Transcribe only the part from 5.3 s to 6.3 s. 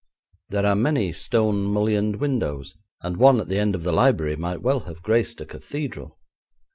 a cathedral.